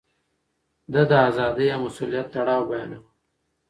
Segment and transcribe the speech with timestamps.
[0.93, 3.01] ده د ازادۍ او مسووليت تړاو بيانوه.